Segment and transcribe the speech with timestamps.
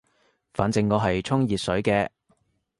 [0.55, 2.09] 反正我係沖熱水嘅